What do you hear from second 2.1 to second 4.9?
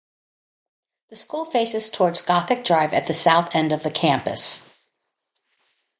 Gothic Drive at the south end of the campus.